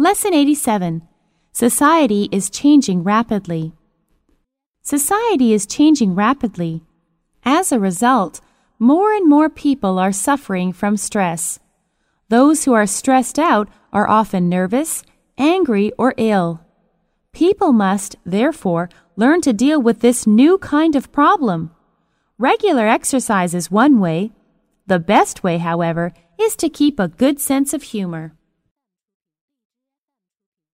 Lesson 0.00 0.32
87 0.32 1.02
Society 1.50 2.28
is 2.30 2.50
changing 2.50 3.02
rapidly. 3.02 3.72
Society 4.80 5.52
is 5.52 5.66
changing 5.66 6.14
rapidly. 6.14 6.84
As 7.44 7.72
a 7.72 7.80
result, 7.80 8.40
more 8.78 9.12
and 9.12 9.28
more 9.28 9.50
people 9.50 9.98
are 9.98 10.12
suffering 10.12 10.72
from 10.72 10.96
stress. 10.96 11.58
Those 12.28 12.62
who 12.62 12.74
are 12.74 12.86
stressed 12.86 13.40
out 13.40 13.68
are 13.92 14.08
often 14.08 14.48
nervous, 14.48 15.02
angry, 15.36 15.90
or 15.98 16.14
ill. 16.16 16.60
People 17.32 17.72
must, 17.72 18.14
therefore, 18.24 18.88
learn 19.16 19.40
to 19.40 19.52
deal 19.52 19.82
with 19.82 19.98
this 19.98 20.28
new 20.28 20.58
kind 20.58 20.94
of 20.94 21.10
problem. 21.10 21.72
Regular 22.38 22.86
exercise 22.86 23.52
is 23.52 23.68
one 23.68 23.98
way. 23.98 24.30
The 24.86 25.00
best 25.00 25.42
way, 25.42 25.58
however, 25.58 26.12
is 26.40 26.54
to 26.54 26.68
keep 26.68 27.00
a 27.00 27.08
good 27.08 27.40
sense 27.40 27.74
of 27.74 27.82
humor. 27.82 28.37